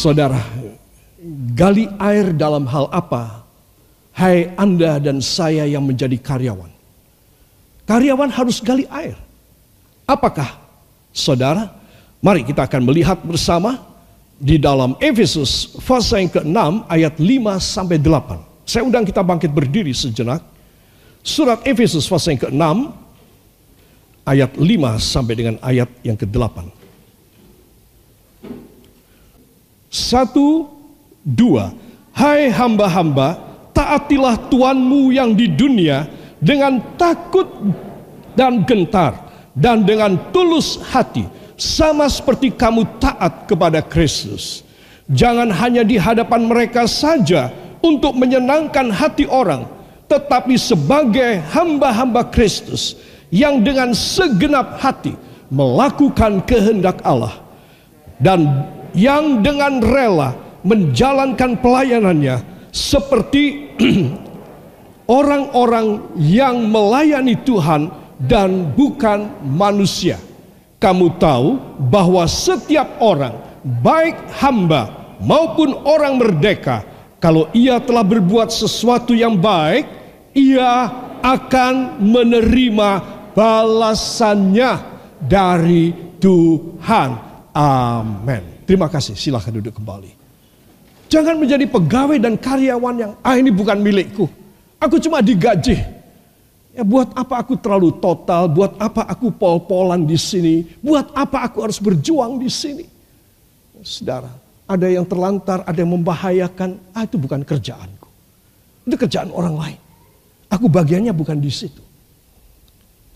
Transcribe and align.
Saudara, 0.00 0.40
gali 1.52 1.84
air 2.00 2.32
dalam 2.32 2.64
hal 2.64 2.88
apa? 2.88 3.44
Hai 4.16 4.48
Anda 4.56 4.96
dan 4.96 5.20
saya 5.20 5.68
yang 5.68 5.84
menjadi 5.84 6.16
karyawan. 6.16 6.72
Karyawan 7.84 8.32
harus 8.32 8.64
gali 8.64 8.88
air. 8.88 9.20
Apakah? 10.08 10.56
Saudara, 11.12 11.68
mari 12.24 12.48
kita 12.48 12.64
akan 12.64 12.88
melihat 12.88 13.20
bersama 13.20 13.76
di 14.40 14.56
dalam 14.56 14.96
Efesus 15.04 15.68
pasal 15.84 16.24
yang 16.24 16.32
ke-6 16.32 16.88
ayat 16.88 17.14
5 17.20 17.60
sampai 17.60 18.00
8. 18.00 18.40
Saya 18.64 18.88
undang 18.88 19.04
kita 19.04 19.20
bangkit 19.20 19.52
berdiri 19.52 19.92
sejenak. 19.92 20.40
Surat 21.20 21.60
Efesus 21.68 22.08
pasal 22.08 22.40
yang 22.40 22.48
ke-6 22.48 22.64
ayat 24.24 24.50
5 24.56 24.64
sampai 24.96 25.34
dengan 25.36 25.56
ayat 25.60 25.92
yang 26.00 26.16
ke-8. 26.16 26.79
Satu, 29.90 30.70
dua. 31.26 31.74
Hai 32.14 32.46
hamba-hamba, 32.46 33.34
taatilah 33.74 34.38
Tuanmu 34.46 35.10
yang 35.10 35.34
di 35.34 35.50
dunia 35.50 36.06
dengan 36.38 36.78
takut 36.94 37.46
dan 38.38 38.62
gentar 38.62 39.18
dan 39.58 39.82
dengan 39.82 40.14
tulus 40.30 40.78
hati. 40.94 41.26
Sama 41.58 42.08
seperti 42.08 42.54
kamu 42.54 42.86
taat 43.02 43.50
kepada 43.50 43.82
Kristus. 43.84 44.62
Jangan 45.10 45.50
hanya 45.50 45.82
di 45.82 45.98
hadapan 45.98 46.46
mereka 46.46 46.86
saja 46.86 47.50
untuk 47.82 48.14
menyenangkan 48.14 48.94
hati 48.94 49.26
orang. 49.26 49.66
Tetapi 50.06 50.54
sebagai 50.54 51.42
hamba-hamba 51.50 52.30
Kristus 52.30 52.94
yang 53.28 53.60
dengan 53.60 53.92
segenap 53.92 54.78
hati 54.78 55.18
melakukan 55.50 56.40
kehendak 56.46 57.02
Allah. 57.04 57.42
Dan 58.16 58.64
yang 58.94 59.44
dengan 59.44 59.82
rela 59.82 60.36
menjalankan 60.62 61.56
pelayanannya 61.58 62.42
seperti 62.70 63.74
orang-orang 65.10 66.14
yang 66.20 66.70
melayani 66.70 67.34
Tuhan 67.42 67.90
dan 68.20 68.70
bukan 68.76 69.42
manusia. 69.42 70.20
Kamu 70.80 71.20
tahu 71.20 71.60
bahwa 71.92 72.24
setiap 72.24 73.00
orang, 73.04 73.36
baik 73.84 74.16
hamba 74.40 75.16
maupun 75.20 75.76
orang 75.84 76.16
merdeka, 76.16 76.84
kalau 77.20 77.52
ia 77.52 77.76
telah 77.84 78.00
berbuat 78.00 78.48
sesuatu 78.48 79.12
yang 79.12 79.36
baik, 79.36 79.84
ia 80.32 80.88
akan 81.20 82.00
menerima 82.00 82.90
balasannya 83.36 84.72
dari 85.20 85.92
Tuhan. 86.16 87.10
Amin. 87.52 88.59
Terima 88.70 88.86
kasih, 88.86 89.18
silahkan 89.18 89.50
duduk 89.50 89.82
kembali. 89.82 90.14
Jangan 91.10 91.42
menjadi 91.42 91.66
pegawai 91.66 92.22
dan 92.22 92.38
karyawan 92.38 92.94
yang, 93.02 93.12
ah 93.18 93.34
ini 93.34 93.50
bukan 93.50 93.82
milikku. 93.82 94.30
Aku 94.78 95.02
cuma 95.02 95.18
digaji. 95.18 95.74
Ya 96.70 96.86
buat 96.86 97.10
apa 97.18 97.42
aku 97.42 97.58
terlalu 97.58 97.98
total, 97.98 98.46
buat 98.46 98.78
apa 98.78 99.10
aku 99.10 99.34
pol-polan 99.34 100.06
di 100.06 100.14
sini, 100.14 100.62
buat 100.78 101.10
apa 101.18 101.50
aku 101.50 101.66
harus 101.66 101.82
berjuang 101.82 102.38
di 102.38 102.46
sini. 102.46 102.86
Saudara, 103.82 104.30
ada 104.70 104.86
yang 104.86 105.02
terlantar, 105.02 105.66
ada 105.66 105.74
yang 105.74 105.90
membahayakan, 105.90 106.94
ah 106.94 107.02
itu 107.02 107.18
bukan 107.18 107.42
kerjaanku. 107.42 108.06
Itu 108.86 108.94
kerjaan 108.94 109.34
orang 109.34 109.58
lain. 109.58 109.80
Aku 110.46 110.70
bagiannya 110.70 111.10
bukan 111.10 111.42
di 111.42 111.50
situ. 111.50 111.82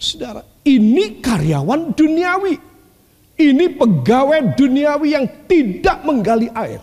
Saudara, 0.02 0.42
ini 0.66 1.22
karyawan 1.22 1.94
duniawi. 1.94 2.73
Ini 3.34 3.74
pegawai 3.74 4.54
duniawi 4.54 5.08
yang 5.18 5.26
tidak 5.50 6.06
menggali 6.06 6.46
air. 6.54 6.78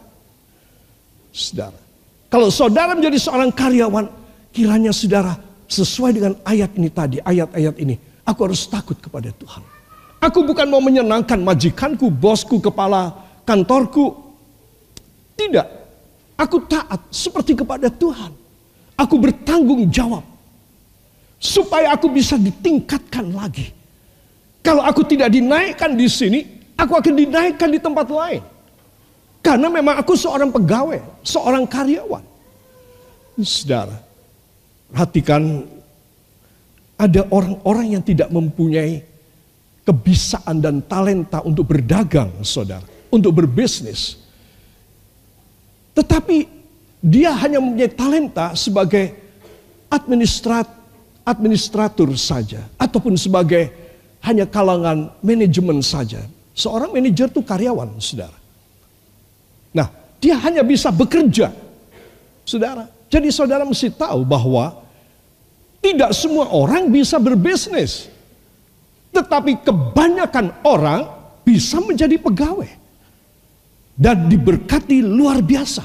Saudara, 1.32 1.80
kalau 2.28 2.52
saudara 2.52 2.92
menjadi 2.92 3.16
seorang 3.16 3.56
karyawan, 3.56 4.12
kiranya 4.52 4.92
saudara 4.92 5.40
sesuai 5.72 6.12
dengan 6.12 6.34
ayat 6.44 6.76
ini 6.76 6.92
tadi, 6.92 7.18
ayat-ayat 7.24 7.76
ini, 7.80 7.96
aku 8.28 8.52
harus 8.52 8.68
takut 8.68 9.00
kepada 9.00 9.32
Tuhan. 9.32 9.64
Aku 10.20 10.44
bukan 10.44 10.68
mau 10.68 10.84
menyenangkan 10.84 11.40
majikanku, 11.40 12.12
bosku, 12.12 12.60
kepala 12.60 13.16
kantorku. 13.48 14.12
Tidak. 15.40 15.68
Aku 16.36 16.68
taat 16.68 17.00
seperti 17.10 17.56
kepada 17.56 17.88
Tuhan. 17.88 18.30
Aku 19.00 19.18
bertanggung 19.18 19.88
jawab. 19.88 20.22
Supaya 21.42 21.96
aku 21.96 22.12
bisa 22.12 22.38
ditingkatkan 22.38 23.34
lagi 23.34 23.81
kalau 24.62 24.86
aku 24.86 25.02
tidak 25.06 25.34
dinaikkan 25.34 25.98
di 25.98 26.06
sini, 26.06 26.40
aku 26.78 26.94
akan 26.94 27.14
dinaikkan 27.18 27.70
di 27.70 27.82
tempat 27.82 28.08
lain. 28.10 28.42
Karena 29.42 29.68
memang 29.74 29.98
aku 29.98 30.14
seorang 30.14 30.54
pegawai, 30.54 31.02
seorang 31.26 31.66
karyawan. 31.66 32.22
Saudara, 33.42 33.98
perhatikan 34.94 35.66
ada 36.94 37.26
orang-orang 37.34 37.98
yang 37.98 38.04
tidak 38.06 38.30
mempunyai 38.30 39.02
kebisaan 39.82 40.62
dan 40.62 40.86
talenta 40.86 41.42
untuk 41.42 41.74
berdagang, 41.74 42.30
saudara, 42.46 42.86
untuk 43.10 43.34
berbisnis. 43.34 44.22
Tetapi 45.98 46.46
dia 47.02 47.34
hanya 47.34 47.58
mempunyai 47.58 47.90
talenta 47.90 48.54
sebagai 48.54 49.10
administrat, 49.90 50.70
administratur 51.26 52.14
saja, 52.14 52.62
ataupun 52.78 53.18
sebagai 53.18 53.81
hanya 54.22 54.46
kalangan 54.46 55.10
manajemen 55.26 55.82
saja. 55.82 56.22
Seorang 56.54 56.94
manajer 56.94 57.32
itu 57.32 57.42
karyawan, 57.42 57.98
saudara. 57.98 58.38
Nah, 59.72 59.88
dia 60.22 60.38
hanya 60.38 60.62
bisa 60.62 60.94
bekerja, 60.94 61.50
saudara. 62.46 62.86
Jadi 63.12 63.28
saudara 63.34 63.66
mesti 63.66 63.92
tahu 63.92 64.24
bahwa 64.24 64.78
tidak 65.82 66.14
semua 66.14 66.48
orang 66.54 66.88
bisa 66.94 67.18
berbisnis. 67.18 68.08
Tetapi 69.12 69.66
kebanyakan 69.66 70.64
orang 70.64 71.10
bisa 71.44 71.82
menjadi 71.84 72.16
pegawai. 72.16 72.80
Dan 73.98 74.32
diberkati 74.32 75.04
luar 75.04 75.44
biasa. 75.44 75.84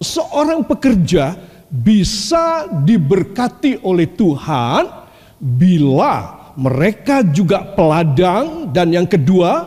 Seorang 0.00 0.64
pekerja 0.64 1.34
bisa 1.68 2.70
diberkati 2.70 3.82
oleh 3.84 4.08
Tuhan 4.08 4.88
bila 5.36 6.39
mereka 6.56 7.22
juga 7.26 7.62
peladang 7.62 8.70
dan 8.70 8.90
yang 8.90 9.06
kedua 9.06 9.66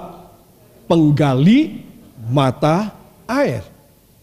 penggali 0.87 1.83
mata 2.31 2.91
air. 3.27 3.63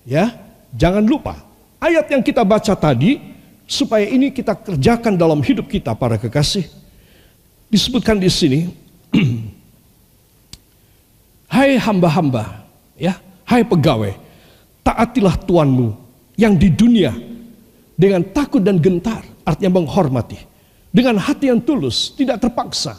Ya, 0.04 0.32
jangan 0.74 1.04
lupa 1.04 1.36
ayat 1.80 2.06
yang 2.12 2.20
kita 2.20 2.44
baca 2.44 2.76
tadi 2.76 3.20
supaya 3.64 4.04
ini 4.04 4.28
kita 4.28 4.52
kerjakan 4.54 5.16
dalam 5.16 5.40
hidup 5.40 5.66
kita 5.66 5.96
para 5.96 6.20
kekasih. 6.20 6.68
Disebutkan 7.70 8.18
di 8.18 8.30
sini 8.30 8.60
Hai 11.50 11.74
hamba-hamba, 11.82 12.62
ya, 12.94 13.18
hai 13.42 13.66
pegawai, 13.66 14.14
taatilah 14.86 15.34
tuanmu 15.42 15.98
yang 16.38 16.54
di 16.54 16.70
dunia 16.70 17.10
dengan 17.98 18.22
takut 18.30 18.62
dan 18.62 18.78
gentar, 18.78 19.26
artinya 19.42 19.82
menghormati 19.82 20.49
dengan 20.90 21.22
hati 21.22 21.48
yang 21.50 21.62
tulus, 21.62 22.10
tidak 22.18 22.42
terpaksa. 22.42 22.98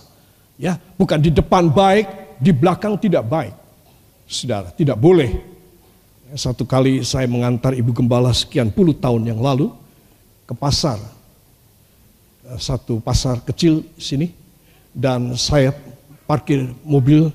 Ya, 0.55 0.79
bukan 0.95 1.19
di 1.19 1.27
depan 1.27 1.67
baik, 1.67 2.37
di 2.39 2.55
belakang 2.55 2.95
tidak 2.95 3.27
baik. 3.27 3.55
Saudara, 4.25 4.71
tidak 4.71 4.95
boleh. 4.95 5.43
Satu 6.31 6.63
kali 6.63 7.03
saya 7.03 7.27
mengantar 7.27 7.75
ibu 7.75 7.91
gembala 7.91 8.31
sekian 8.31 8.71
puluh 8.71 8.95
tahun 8.95 9.27
yang 9.27 9.43
lalu 9.43 9.67
ke 10.47 10.55
pasar. 10.55 10.95
Satu 12.55 13.03
pasar 13.03 13.43
kecil 13.43 13.83
sini. 13.99 14.31
Dan 14.91 15.35
saya 15.39 15.75
parkir 16.23 16.71
mobil, 16.83 17.31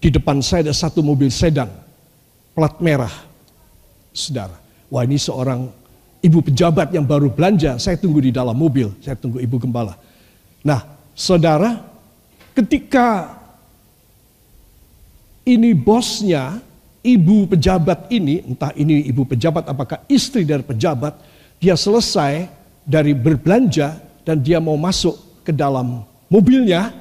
di 0.00 0.08
depan 0.08 0.40
saya 0.40 0.68
ada 0.68 0.74
satu 0.76 1.04
mobil 1.04 1.28
sedan. 1.28 1.68
Plat 2.56 2.72
merah. 2.80 3.12
Saudara, 4.12 4.56
wah 4.88 5.04
ini 5.04 5.20
seorang 5.20 5.68
ibu 6.22 6.42
pejabat 6.42 6.90
yang 6.90 7.06
baru 7.06 7.30
belanja, 7.30 7.78
saya 7.78 7.94
tunggu 7.94 8.18
di 8.22 8.34
dalam 8.34 8.54
mobil, 8.54 8.90
saya 9.02 9.14
tunggu 9.14 9.38
ibu 9.38 9.56
gembala. 9.58 9.94
Nah, 10.66 10.82
saudara, 11.14 11.78
ketika 12.54 13.38
ini 15.46 15.72
bosnya, 15.72 16.58
ibu 17.06 17.46
pejabat 17.46 18.10
ini, 18.10 18.42
entah 18.44 18.74
ini 18.74 19.06
ibu 19.06 19.22
pejabat 19.24 19.70
apakah 19.70 20.02
istri 20.10 20.42
dari 20.42 20.66
pejabat, 20.66 21.14
dia 21.62 21.78
selesai 21.78 22.50
dari 22.82 23.14
berbelanja 23.14 23.98
dan 24.26 24.42
dia 24.42 24.58
mau 24.58 24.76
masuk 24.76 25.44
ke 25.46 25.54
dalam 25.54 26.02
mobilnya, 26.28 26.92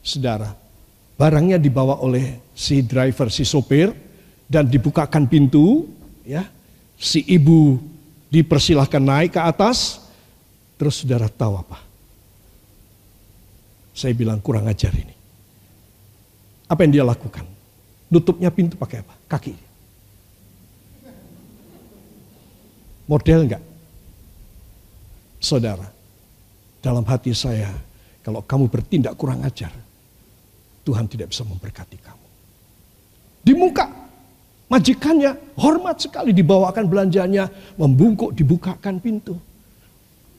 saudara, 0.00 0.56
barangnya 1.20 1.60
dibawa 1.60 2.00
oleh 2.00 2.40
si 2.56 2.80
driver, 2.80 3.28
si 3.28 3.44
sopir, 3.44 3.92
dan 4.50 4.66
dibukakan 4.66 5.30
pintu, 5.30 5.86
ya, 6.26 6.42
si 6.98 7.22
ibu 7.28 7.78
dipersilahkan 8.30 9.02
naik 9.02 9.34
ke 9.34 9.40
atas, 9.42 9.98
terus 10.78 11.02
saudara 11.02 11.26
tahu 11.26 11.58
apa? 11.58 11.82
Saya 13.90 14.14
bilang 14.14 14.38
kurang 14.38 14.70
ajar 14.70 14.94
ini. 14.94 15.12
Apa 16.70 16.86
yang 16.86 16.94
dia 16.94 17.04
lakukan? 17.04 17.42
Nutupnya 18.06 18.48
pintu 18.54 18.78
pakai 18.78 19.02
apa? 19.02 19.14
Kaki. 19.26 19.54
Model 23.10 23.40
enggak? 23.42 23.62
Saudara, 25.42 25.90
dalam 26.78 27.02
hati 27.02 27.34
saya, 27.34 27.74
kalau 28.22 28.46
kamu 28.46 28.70
bertindak 28.70 29.18
kurang 29.18 29.42
ajar, 29.42 29.74
Tuhan 30.86 31.10
tidak 31.10 31.34
bisa 31.34 31.42
memberkati 31.42 31.98
kamu. 31.98 32.26
Di 33.42 33.52
muka 33.58 33.99
majikannya 34.70 35.36
hormat 35.58 35.98
sekali 35.98 36.30
dibawakan 36.30 36.86
belanjanya, 36.86 37.50
membungkuk 37.74 38.32
dibukakan 38.32 39.02
pintu. 39.02 39.36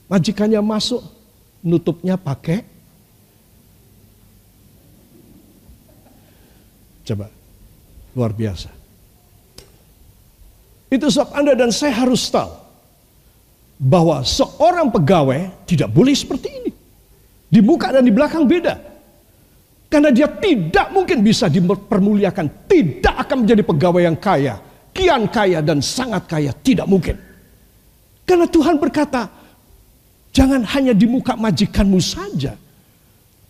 Majikannya 0.07 0.63
masuk, 0.63 1.03
nutupnya 1.61 2.15
pakai 2.15 2.71
Coba, 7.01 7.27
luar 8.13 8.31
biasa. 8.31 8.69
Itu 10.91 11.07
sebab 11.07 11.33
Anda 11.33 11.55
dan 11.55 11.71
saya 11.73 12.03
harus 12.03 12.27
tahu 12.29 12.51
bahwa 13.81 14.21
seorang 14.21 14.93
pegawai 14.93 15.65
tidak 15.65 15.89
boleh 15.89 16.13
seperti 16.13 16.49
ini. 16.51 16.71
Di 17.51 17.59
muka 17.59 17.89
dan 17.91 18.05
di 18.05 18.13
belakang 18.13 18.45
beda. 18.45 18.90
Karena 19.91 20.07
dia 20.07 20.31
tidak 20.31 20.87
mungkin 20.95 21.19
bisa 21.19 21.51
dipermuliakan. 21.51 22.63
Tidak 22.63 23.15
akan 23.27 23.43
menjadi 23.43 23.59
pegawai 23.59 24.01
yang 24.07 24.15
kaya. 24.15 24.55
Kian 24.95 25.27
kaya 25.27 25.59
dan 25.59 25.83
sangat 25.83 26.31
kaya. 26.31 26.55
Tidak 26.55 26.87
mungkin. 26.87 27.19
Karena 28.23 28.47
Tuhan 28.47 28.79
berkata, 28.79 29.27
jangan 30.31 30.63
hanya 30.63 30.95
di 30.95 31.03
muka 31.03 31.35
majikanmu 31.35 31.99
saja. 31.99 32.55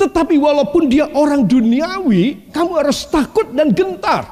Tetapi 0.01 0.41
walaupun 0.41 0.89
dia 0.89 1.05
orang 1.13 1.45
duniawi, 1.45 2.49
kamu 2.49 2.71
harus 2.73 3.05
takut 3.05 3.45
dan 3.53 3.69
gentar. 3.69 4.25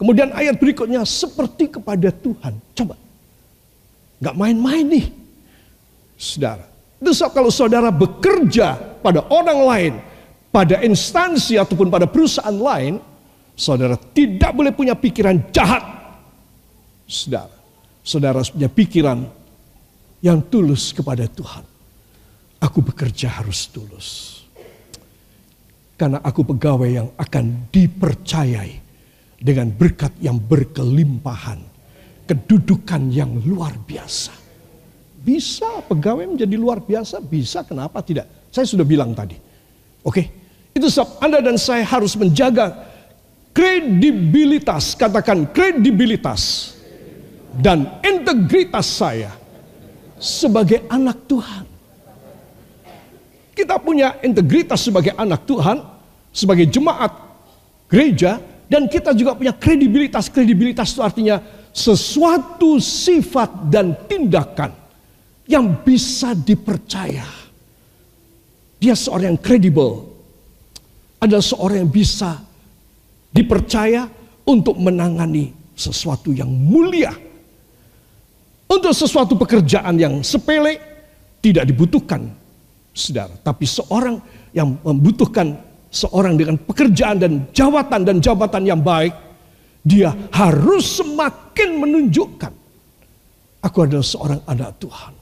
Kemudian 0.00 0.32
ayat 0.32 0.56
berikutnya, 0.56 1.04
seperti 1.04 1.68
kepada 1.68 2.08
Tuhan. 2.08 2.56
Coba, 2.72 2.96
Gak 4.20 4.36
main-main 4.36 4.84
nih. 4.84 5.06
Saudara. 6.16 6.64
So, 7.12 7.28
kalau 7.32 7.48
saudara 7.48 7.88
bekerja 7.88 8.76
pada 9.00 9.24
orang 9.32 9.60
lain, 9.64 9.92
pada 10.50 10.82
instansi 10.82 11.54
ataupun 11.56 11.88
pada 11.88 12.10
perusahaan 12.10 12.54
lain, 12.54 12.98
saudara 13.54 13.94
tidak 13.94 14.50
boleh 14.50 14.74
punya 14.74 14.98
pikiran 14.98 15.38
jahat. 15.54 15.82
Saudara, 17.06 17.54
saudara 18.02 18.42
punya 18.42 18.70
pikiran 18.70 19.18
yang 20.22 20.42
tulus 20.50 20.90
kepada 20.90 21.26
Tuhan. 21.30 21.64
Aku 22.60 22.84
bekerja 22.84 23.40
harus 23.40 23.70
tulus. 23.72 24.08
Karena 25.96 26.20
aku 26.20 26.44
pegawai 26.44 26.90
yang 26.90 27.08
akan 27.16 27.70
dipercayai 27.72 28.72
dengan 29.40 29.72
berkat 29.72 30.12
yang 30.20 30.36
berkelimpahan 30.36 31.60
kedudukan 32.28 33.10
yang 33.10 33.42
luar 33.42 33.74
biasa. 33.74 34.30
Bisa 35.20 35.82
pegawai 35.84 36.30
menjadi 36.30 36.54
luar 36.54 36.78
biasa, 36.80 37.18
bisa 37.20 37.66
kenapa 37.66 38.00
tidak? 38.06 38.48
Saya 38.54 38.64
sudah 38.70 38.86
bilang 38.86 39.12
tadi. 39.12 39.34
Oke, 40.06 40.39
itu 40.80 40.88
sebab 40.88 41.20
Anda 41.20 41.38
dan 41.44 41.60
saya 41.60 41.84
harus 41.84 42.16
menjaga 42.16 42.88
kredibilitas, 43.52 44.96
katakan 44.96 45.44
kredibilitas 45.52 46.74
dan 47.60 48.00
integritas 48.00 48.88
saya 48.88 49.36
sebagai 50.16 50.84
anak 50.88 51.20
Tuhan. 51.28 51.64
Kita 53.52 53.76
punya 53.76 54.16
integritas 54.24 54.80
sebagai 54.80 55.12
anak 55.20 55.44
Tuhan, 55.44 55.84
sebagai 56.32 56.64
jemaat 56.64 57.12
gereja, 57.92 58.40
dan 58.70 58.88
kita 58.88 59.12
juga 59.12 59.36
punya 59.36 59.52
kredibilitas. 59.52 60.32
Kredibilitas 60.32 60.96
itu 60.96 61.02
artinya 61.04 61.42
sesuatu 61.74 62.80
sifat 62.80 63.68
dan 63.68 63.92
tindakan 64.08 64.72
yang 65.44 65.76
bisa 65.82 66.32
dipercaya. 66.32 67.26
Dia 68.80 68.96
seorang 68.96 69.36
yang 69.36 69.40
kredibel. 69.42 70.09
Adalah 71.20 71.44
seorang 71.44 71.84
yang 71.84 71.92
bisa 71.92 72.40
dipercaya 73.30 74.08
untuk 74.48 74.80
menangani 74.80 75.52
sesuatu 75.76 76.32
yang 76.32 76.48
mulia. 76.48 77.12
Untuk 78.70 78.94
sesuatu 78.94 79.36
pekerjaan 79.36 79.98
yang 79.98 80.24
sepele 80.24 80.78
tidak 81.44 81.68
dibutuhkan 81.68 82.30
saudara. 82.94 83.34
Tapi 83.40 83.64
seorang 83.66 84.16
yang 84.56 84.78
membutuhkan 84.80 85.58
seorang 85.90 86.38
dengan 86.38 86.56
pekerjaan 86.56 87.18
dan 87.18 87.32
jawatan 87.50 88.00
dan 88.06 88.16
jabatan 88.22 88.62
yang 88.62 88.80
baik 88.80 89.10
dia 89.82 90.14
harus 90.30 91.02
semakin 91.02 91.82
menunjukkan 91.82 92.52
aku 93.64 93.78
adalah 93.84 94.04
seorang 94.04 94.40
anak 94.48 94.70
Tuhan. 94.80 95.12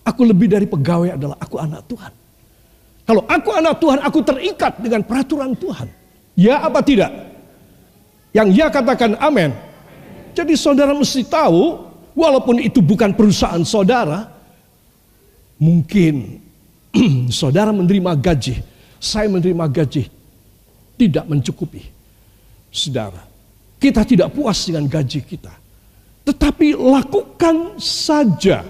Aku 0.00 0.22
lebih 0.24 0.48
dari 0.48 0.66
pegawai 0.66 1.16
adalah 1.16 1.36
aku 1.40 1.56
anak 1.60 1.84
Tuhan. 1.88 2.12
Kalau 3.08 3.26
aku 3.26 3.50
anak 3.56 3.74
Tuhan, 3.82 3.98
aku 4.00 4.18
terikat 4.22 4.78
dengan 4.78 5.02
peraturan 5.02 5.52
Tuhan. 5.56 5.88
Ya 6.38 6.62
apa 6.62 6.80
tidak? 6.80 7.10
Yang 8.30 8.48
ya 8.54 8.66
katakan 8.70 9.18
amin. 9.18 9.50
Jadi 10.30 10.54
saudara 10.54 10.94
mesti 10.94 11.26
tahu, 11.26 11.90
walaupun 12.14 12.62
itu 12.62 12.78
bukan 12.78 13.10
perusahaan 13.12 13.60
saudara, 13.66 14.30
mungkin 15.58 16.38
saudara 17.40 17.74
menerima 17.74 18.14
gaji, 18.14 18.62
saya 19.02 19.26
menerima 19.26 19.66
gaji, 19.66 20.06
tidak 20.94 21.24
mencukupi. 21.26 21.82
Saudara, 22.70 23.26
kita 23.82 24.06
tidak 24.06 24.30
puas 24.30 24.62
dengan 24.62 24.86
gaji 24.86 25.20
kita. 25.26 25.50
Tetapi 26.22 26.78
lakukan 26.78 27.80
saja. 27.82 28.62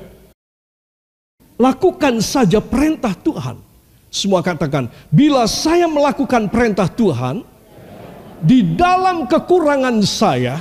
Lakukan 1.60 2.24
saja 2.24 2.56
perintah 2.64 3.12
Tuhan. 3.12 3.69
Semua 4.10 4.42
katakan, 4.42 4.90
bila 5.06 5.46
saya 5.46 5.86
melakukan 5.86 6.50
perintah 6.50 6.90
Tuhan, 6.90 7.46
di 8.42 8.74
dalam 8.74 9.30
kekurangan 9.30 10.02
saya, 10.02 10.58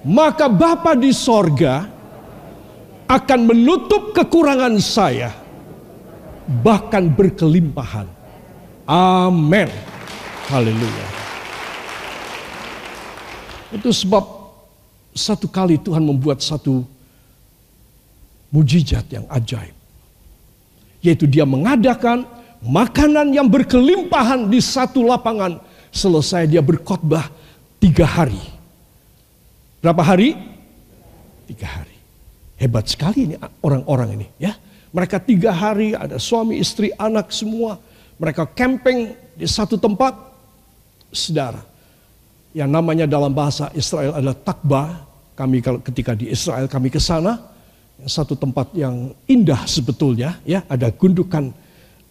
maka 0.00 0.48
Bapa 0.48 0.96
di 0.96 1.12
sorga 1.12 1.84
akan 3.04 3.40
menutup 3.44 4.16
kekurangan 4.16 4.80
saya, 4.80 5.28
bahkan 6.64 7.12
berkelimpahan. 7.12 8.08
Amin. 8.88 9.68
Haleluya. 10.48 11.06
Itu 13.76 13.92
sebab 13.92 14.24
satu 15.12 15.44
kali 15.52 15.76
Tuhan 15.76 16.00
membuat 16.00 16.40
satu 16.40 16.88
mujizat 18.48 19.04
yang 19.12 19.28
ajaib. 19.28 19.81
Yaitu 21.02 21.26
dia 21.26 21.42
mengadakan 21.42 22.24
makanan 22.62 23.34
yang 23.34 23.50
berkelimpahan 23.50 24.46
di 24.46 24.62
satu 24.62 25.02
lapangan. 25.02 25.58
Selesai 25.92 26.48
dia 26.48 26.62
berkhotbah 26.64 27.28
tiga 27.82 28.06
hari. 28.06 28.38
Berapa 29.82 30.00
hari? 30.00 30.38
Tiga 31.50 31.66
hari. 31.66 31.98
Hebat 32.56 32.86
sekali 32.86 33.26
ini 33.26 33.34
orang-orang 33.66 34.22
ini 34.22 34.26
ya. 34.38 34.54
Mereka 34.94 35.18
tiga 35.26 35.50
hari 35.50 35.98
ada 35.98 36.20
suami, 36.22 36.62
istri, 36.62 36.94
anak 36.94 37.34
semua. 37.34 37.82
Mereka 38.22 38.54
camping 38.54 39.10
di 39.34 39.48
satu 39.50 39.74
tempat. 39.74 40.14
Saudara, 41.12 41.60
yang 42.56 42.72
namanya 42.72 43.04
dalam 43.04 43.32
bahasa 43.34 43.68
Israel 43.76 44.16
adalah 44.16 44.38
takba. 44.38 45.04
Kami 45.32 45.64
kalau 45.64 45.80
ketika 45.80 46.12
di 46.12 46.28
Israel 46.28 46.68
kami 46.68 46.92
ke 46.92 47.00
sana, 47.00 47.40
satu 48.06 48.34
tempat 48.34 48.74
yang 48.74 49.14
indah 49.26 49.66
sebetulnya, 49.66 50.38
ya 50.42 50.62
ada 50.66 50.90
gundukan 50.90 51.54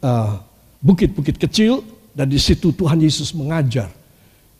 uh, 0.04 0.40
bukit-bukit 0.80 1.36
uh, 1.38 1.42
kecil 1.48 1.74
dan 2.12 2.28
di 2.28 2.40
situ 2.40 2.72
Tuhan 2.76 3.00
Yesus 3.00 3.32
mengajar 3.36 3.92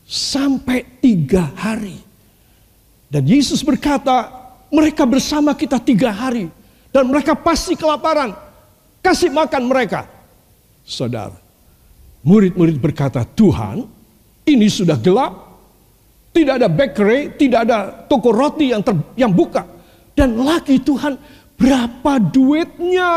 sampai 0.06 0.84
tiga 1.00 1.52
hari. 1.56 2.00
Dan 3.12 3.28
Yesus 3.28 3.60
berkata, 3.60 4.28
mereka 4.72 5.04
bersama 5.04 5.52
kita 5.52 5.76
tiga 5.76 6.08
hari 6.08 6.48
dan 6.92 7.08
mereka 7.08 7.36
pasti 7.36 7.76
kelaparan. 7.76 8.32
Kasih 9.04 9.28
makan 9.28 9.68
mereka. 9.68 10.08
Saudara, 10.84 11.36
murid-murid 12.24 12.80
berkata, 12.80 13.24
Tuhan, 13.24 13.84
ini 14.48 14.66
sudah 14.70 14.96
gelap, 14.96 15.32
tidak 16.32 16.62
ada 16.62 16.68
bakery, 16.72 17.36
tidak 17.36 17.68
ada 17.68 17.78
toko 18.08 18.32
roti 18.32 18.72
yang 18.72 18.80
ter, 18.80 18.96
yang 19.14 19.32
buka. 19.32 19.68
Dan 20.12 20.36
lagi 20.40 20.76
Tuhan, 20.80 21.16
berapa 21.56 22.12
duitnya? 22.20 23.12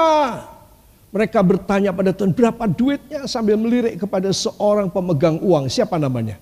Mereka 1.12 1.40
bertanya 1.44 1.96
pada 1.96 2.12
Tuhan, 2.12 2.32
berapa 2.36 2.64
duitnya? 2.68 3.28
Sambil 3.28 3.56
melirik 3.56 4.00
kepada 4.00 4.32
seorang 4.32 4.92
pemegang 4.92 5.40
uang. 5.40 5.72
Siapa 5.72 5.96
namanya? 5.96 6.40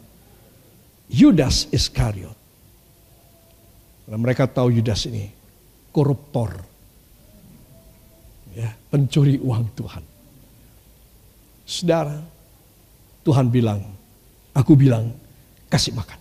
Yudas 1.10 1.70
Iskariot. 1.70 2.34
Karena 4.04 4.18
mereka 4.18 4.50
tahu 4.50 4.74
Yudas 4.74 5.06
ini 5.06 5.30
koruptor. 5.94 6.58
Ya, 8.54 8.70
pencuri 8.90 9.42
uang 9.42 9.66
Tuhan. 9.74 10.04
Saudara, 11.66 12.22
Tuhan 13.26 13.50
bilang, 13.50 13.82
aku 14.54 14.78
bilang, 14.78 15.10
kasih 15.72 15.96
makan. 15.96 16.20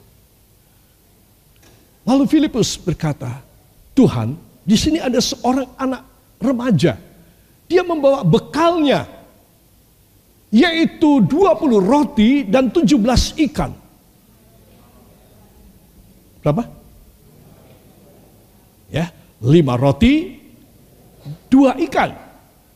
Lalu 2.09 2.25
Filipus 2.31 2.81
berkata, 2.81 3.43
Tuhan, 3.93 4.53
Di 4.63 4.79
sini 4.79 5.03
ada 5.03 5.19
seorang 5.19 5.75
anak 5.75 6.03
remaja. 6.39 6.95
Dia 7.67 7.83
membawa 7.83 8.23
bekalnya 8.23 9.11
yaitu 10.53 11.25
20 11.25 11.81
roti 11.81 12.45
dan 12.45 12.69
17 12.69 13.41
ikan. 13.49 13.73
Berapa? 16.45 16.63
Ya, 18.93 19.09
5 19.41 19.81
roti, 19.81 20.37
2 21.49 21.81
ikan. 21.89 22.11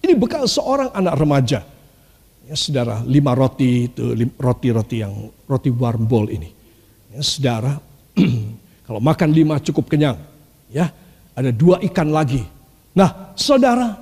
Ini 0.00 0.16
bekal 0.16 0.48
seorang 0.48 0.88
anak 0.96 1.14
remaja. 1.20 1.60
Ya, 2.48 2.54
saudara, 2.56 3.04
5 3.04 3.12
roti 3.36 3.92
itu 3.92 4.14
roti-roti 4.40 5.04
yang 5.04 5.12
roti 5.44 5.68
warmbol 5.68 6.32
ini. 6.32 6.48
Ya, 7.12 7.20
saudara, 7.20 7.76
kalau 8.88 9.04
makan 9.04 9.30
5 9.36 9.66
cukup 9.68 9.92
kenyang. 9.92 10.16
Ya, 10.72 10.88
ada 11.36 11.52
dua 11.52 11.78
ikan 11.84 12.08
lagi. 12.08 12.42
Nah, 12.96 13.36
saudara, 13.36 13.92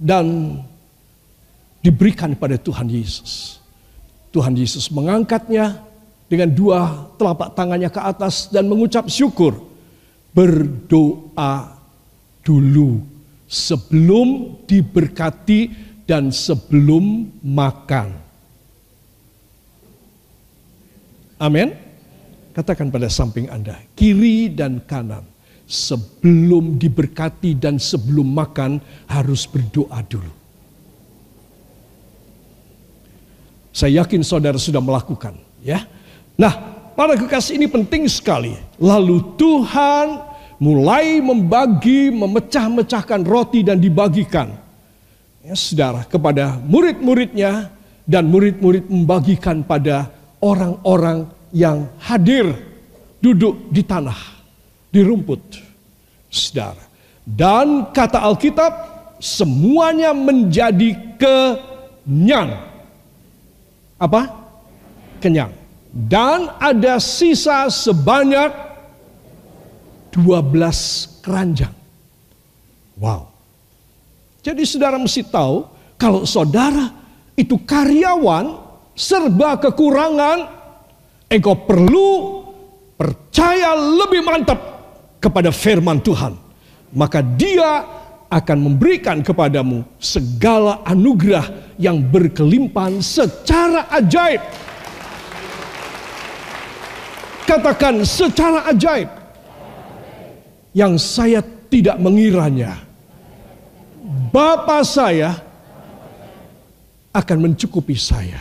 dan 0.00 0.56
diberikan 1.84 2.32
pada 2.32 2.56
Tuhan 2.56 2.88
Yesus. 2.88 3.60
Tuhan 4.32 4.56
Yesus 4.56 4.88
mengangkatnya 4.88 5.84
dengan 6.24 6.48
dua 6.48 7.12
telapak 7.20 7.52
tangannya 7.52 7.92
ke 7.92 8.00
atas 8.00 8.48
dan 8.48 8.64
mengucap 8.64 9.12
syukur. 9.12 9.68
Berdoa 10.32 11.76
dulu 12.40 13.02
sebelum 13.44 14.56
diberkati 14.64 15.60
dan 16.08 16.32
sebelum 16.32 17.28
makan. 17.44 18.14
Amin. 21.40 21.74
Katakan 22.54 22.94
pada 22.94 23.10
samping 23.10 23.50
Anda, 23.50 23.78
kiri 23.98 24.54
dan 24.54 24.82
kanan. 24.86 25.29
Sebelum 25.70 26.82
diberkati 26.82 27.54
dan 27.54 27.78
sebelum 27.78 28.26
makan 28.26 28.82
harus 29.06 29.46
berdoa 29.46 30.02
dulu. 30.02 30.34
Saya 33.70 34.02
yakin 34.02 34.26
saudara 34.26 34.58
sudah 34.58 34.82
melakukan, 34.82 35.38
ya. 35.62 35.86
Nah, 36.34 36.50
para 36.98 37.14
kekasih 37.14 37.54
ini 37.54 37.70
penting 37.70 38.10
sekali. 38.10 38.58
Lalu 38.82 39.38
Tuhan 39.38 40.26
mulai 40.58 41.22
membagi, 41.22 42.10
memecah-mecahkan 42.10 43.22
roti 43.22 43.62
dan 43.62 43.78
dibagikan. 43.78 44.50
Ya, 45.46 45.54
saudara, 45.54 46.02
kepada 46.02 46.58
murid-muridnya 46.66 47.70
dan 48.10 48.26
murid-murid 48.26 48.90
membagikan 48.90 49.62
pada 49.62 50.10
orang-orang 50.42 51.30
yang 51.54 51.86
hadir 52.02 52.50
duduk 53.22 53.70
di 53.70 53.86
tanah, 53.86 54.39
di 54.90 55.00
rumput. 55.00 55.42
Saudara. 56.30 56.84
Dan 57.26 57.90
kata 57.90 58.22
Alkitab, 58.22 58.72
semuanya 59.18 60.14
menjadi 60.14 60.94
kenyang 61.18 62.70
apa? 64.00 64.22
Kenyang. 65.20 65.52
Dan 65.92 66.48
ada 66.56 66.96
sisa 66.96 67.68
sebanyak 67.68 68.48
12 70.16 71.20
keranjang. 71.20 71.74
Wow. 72.96 73.28
Jadi 74.40 74.64
saudara 74.64 74.96
mesti 74.96 75.20
tahu 75.28 75.68
kalau 76.00 76.24
saudara 76.24 76.88
itu 77.36 77.60
karyawan 77.60 78.56
serba 78.96 79.60
kekurangan, 79.60 80.38
engkau 81.28 81.56
perlu 81.68 82.08
percaya 82.96 83.76
lebih 83.76 84.24
mantap 84.24 84.69
kepada 85.20 85.52
firman 85.52 86.00
Tuhan. 86.00 86.34
Maka 86.90 87.22
dia 87.22 87.86
akan 88.30 88.58
memberikan 88.58 89.20
kepadamu 89.20 89.84
segala 90.00 90.82
anugerah 90.82 91.76
yang 91.76 92.00
berkelimpahan 92.00 92.98
secara 93.04 93.86
ajaib. 93.94 94.42
Katakan 97.46 98.02
secara 98.06 98.66
ajaib. 98.70 99.10
Yang 100.70 101.02
saya 101.02 101.42
tidak 101.66 101.98
mengiranya. 101.98 102.78
Bapa 104.30 104.86
saya 104.86 105.34
akan 107.10 107.50
mencukupi 107.50 107.98
saya. 107.98 108.38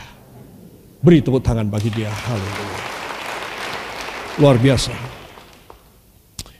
Beri 1.02 1.26
tepuk 1.26 1.42
tangan 1.42 1.66
bagi 1.66 1.90
dia. 1.90 2.14
Haleluya. 2.14 2.82
Luar 4.38 4.58
biasa. 4.62 5.19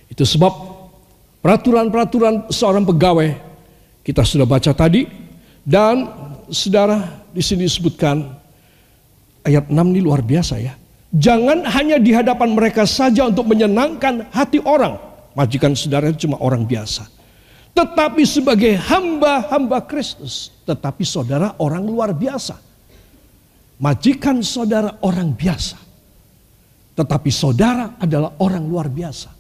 Itu 0.10 0.26
sebab 0.26 0.52
peraturan-peraturan 1.46 2.50
seorang 2.50 2.84
pegawai 2.84 3.30
kita 4.02 4.26
sudah 4.26 4.50
baca 4.50 4.74
tadi 4.74 5.06
dan 5.62 6.10
saudara 6.50 7.22
di 7.30 7.46
sini 7.46 7.70
disebutkan 7.70 8.26
ayat 9.46 9.70
6 9.70 9.78
ini 9.78 10.02
luar 10.02 10.26
biasa 10.26 10.58
ya. 10.58 10.74
Jangan 11.10 11.66
hanya 11.66 11.98
di 11.98 12.14
hadapan 12.14 12.54
mereka 12.54 12.86
saja 12.86 13.26
untuk 13.26 13.50
menyenangkan 13.50 14.30
hati 14.30 14.62
orang. 14.62 14.98
Majikan 15.34 15.74
saudara 15.74 16.10
itu 16.14 16.30
cuma 16.30 16.38
orang 16.38 16.66
biasa. 16.66 17.10
Tetapi 17.74 18.22
sebagai 18.26 18.78
hamba-hamba 18.78 19.82
Kristus. 19.90 20.54
Tetapi 20.70 21.02
saudara 21.02 21.58
orang 21.58 21.82
luar 21.82 22.14
biasa. 22.14 22.58
Majikan 23.82 24.44
saudara 24.46 25.02
orang 25.02 25.34
biasa. 25.34 25.80
Tetapi 26.94 27.30
saudara 27.32 27.96
adalah 27.98 28.36
orang 28.44 28.68
luar 28.68 28.92
biasa. 28.92 29.39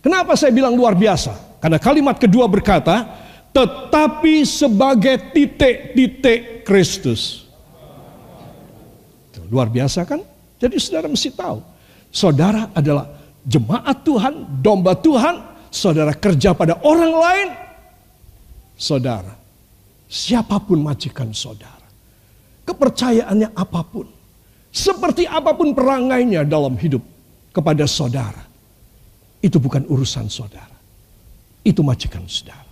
Kenapa 0.00 0.32
saya 0.36 0.52
bilang 0.52 0.72
luar 0.72 0.96
biasa? 0.96 1.60
Karena 1.60 1.76
kalimat 1.76 2.16
kedua 2.16 2.48
berkata, 2.48 3.04
tetapi 3.52 4.48
sebagai 4.48 5.32
titik-titik 5.36 6.64
Kristus. 6.64 7.44
Luar 9.50 9.66
biasa 9.66 10.06
kan? 10.06 10.22
Jadi 10.62 10.78
saudara 10.78 11.10
mesti 11.10 11.30
tahu, 11.34 11.58
saudara 12.14 12.70
adalah 12.70 13.10
jemaat 13.42 14.06
Tuhan, 14.06 14.62
domba 14.62 14.94
Tuhan, 14.94 15.42
saudara 15.72 16.14
kerja 16.14 16.54
pada 16.54 16.78
orang 16.86 17.12
lain, 17.14 17.48
saudara, 18.78 19.34
siapa 20.06 20.60
pun 20.62 20.84
majikan 20.84 21.34
saudara, 21.34 21.88
kepercayaannya 22.62 23.50
apa 23.56 23.80
pun, 23.82 24.06
seperti 24.70 25.24
apa 25.26 25.56
pun 25.56 25.72
perangainya 25.74 26.46
dalam 26.46 26.78
hidup 26.78 27.02
kepada 27.50 27.88
saudara, 27.90 28.49
itu 29.40 29.56
bukan 29.56 29.88
urusan 29.88 30.28
saudara, 30.28 30.76
itu 31.64 31.80
majikan 31.80 32.24
saudara. 32.28 32.68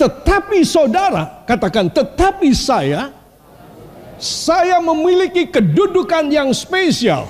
Tetapi 0.00 0.64
saudara, 0.64 1.44
katakan 1.44 1.92
tetapi 1.92 2.56
saya, 2.56 3.12
saya 4.16 4.80
memiliki 4.80 5.44
kedudukan 5.52 6.32
yang 6.32 6.48
spesial 6.56 7.28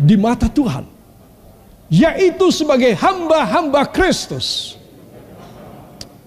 di 0.00 0.16
mata 0.16 0.48
Tuhan. 0.48 0.88
Yaitu 1.92 2.48
sebagai 2.48 2.96
hamba-hamba 2.96 3.84
Kristus. 3.92 4.80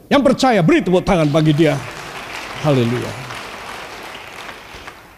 Yang 0.05 0.21
percaya, 0.31 0.61
beri 0.61 0.85
tepuk 0.85 1.01
tangan 1.01 1.27
bagi 1.33 1.51
dia. 1.51 1.73
Haleluya. 2.61 3.11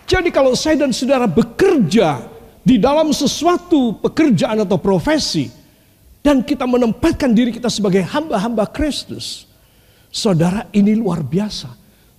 Jadi 0.10 0.32
kalau 0.34 0.58
saya 0.58 0.80
dan 0.80 0.96
saudara 0.96 1.30
bekerja 1.30 2.24
di 2.70 2.78
dalam 2.78 3.10
sesuatu 3.10 3.98
pekerjaan 3.98 4.62
atau 4.62 4.78
profesi. 4.78 5.50
Dan 6.22 6.46
kita 6.46 6.70
menempatkan 6.70 7.34
diri 7.34 7.50
kita 7.50 7.72
sebagai 7.72 8.04
hamba-hamba 8.04 8.68
Kristus 8.70 9.50
Saudara 10.10 10.66
ini 10.74 10.98
luar 10.98 11.22
biasa. 11.22 11.70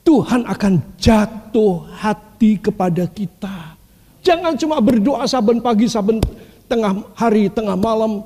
Tuhan 0.07 0.47
akan 0.47 0.97
jatuh 0.97 1.91
hati 1.99 2.57
kepada 2.63 3.05
kita. 3.11 3.75
Jangan 4.23 4.55
cuma 4.57 4.79
berdoa 4.79 5.27
saben 5.27 5.59
pagi, 5.59 5.91
saben 5.91 6.23
tengah 6.71 7.03
hari, 7.19 7.51
tengah 7.51 7.75
malam. 7.75 8.23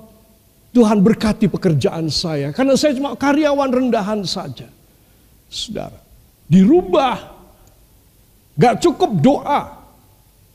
Tuhan 0.75 1.00
berkati 1.00 1.49
pekerjaan 1.49 2.12
saya. 2.12 2.52
Karena 2.52 2.76
saya 2.76 2.93
cuma 2.99 3.16
karyawan 3.16 3.71
rendahan 3.73 4.21
saja. 4.26 4.69
Saudara, 5.49 5.99
dirubah. 6.50 7.31
Gak 8.54 8.85
cukup 8.85 9.11
doa. 9.19 9.84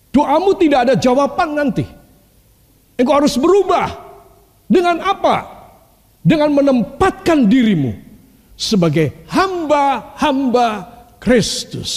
Doamu 0.10 0.58
tidak 0.58 0.90
ada 0.90 0.96
jawaban 0.98 1.54
nanti. 1.54 1.86
Engkau 2.98 3.16
harus 3.22 3.38
berubah. 3.38 3.88
Dengan 4.70 5.02
apa? 5.02 5.46
Dengan 6.22 6.54
menempatkan 6.54 7.48
dirimu 7.48 7.96
sebagai 8.58 9.26
hamba-hamba 9.30 10.86
Kristus. 11.18 11.94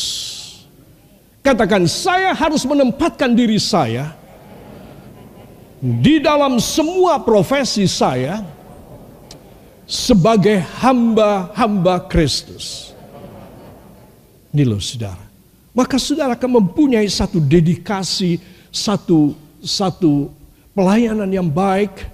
Katakan, 1.42 1.90
saya 1.90 2.30
harus 2.32 2.62
menempatkan 2.62 3.34
diri 3.34 3.58
saya 3.58 4.14
di 5.82 6.22
dalam 6.22 6.62
semua 6.62 7.18
profesi 7.18 7.90
saya 7.90 8.46
sebagai 9.90 10.62
hamba-hamba 10.78 12.06
Kristus. 12.06 12.94
Ini 14.54 14.62
loh 14.62 14.78
saudara. 14.78 15.31
Maka 15.72 15.96
saudara 15.96 16.36
akan 16.36 16.60
mempunyai 16.60 17.08
satu 17.08 17.40
dedikasi, 17.40 18.36
satu 18.68 19.32
satu 19.62 20.28
pelayanan 20.74 21.30
yang 21.30 21.48
baik. 21.48 22.10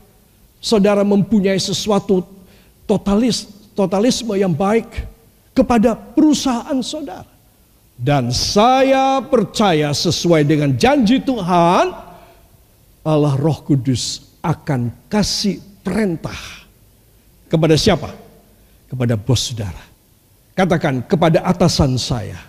Saudara 0.59 1.07
mempunyai 1.07 1.59
sesuatu 1.59 2.27
totalis, 2.83 3.47
totalisme 3.79 4.35
yang 4.35 4.51
baik 4.51 5.07
kepada 5.55 5.95
perusahaan 5.95 6.79
saudara. 6.83 7.31
Dan 7.99 8.31
saya 8.31 9.19
percaya 9.23 9.91
sesuai 9.91 10.47
dengan 10.47 10.71
janji 10.75 11.19
Tuhan, 11.19 11.91
Allah 13.03 13.35
Roh 13.39 13.59
Kudus 13.67 14.35
akan 14.43 15.11
kasih 15.11 15.59
perintah 15.83 16.39
kepada 17.51 17.75
siapa? 17.75 18.11
Kepada 18.87 19.15
bos 19.19 19.51
saudara. 19.51 19.83
Katakan 20.59 21.07
kepada 21.07 21.43
atasan 21.47 21.95
saya. 21.99 22.48